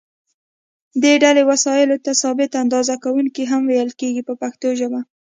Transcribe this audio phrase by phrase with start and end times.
[1.03, 4.99] دې ډلې وسایلو ته ثابته اندازه کوونکي هم ویل کېږي په پښتو ژبه.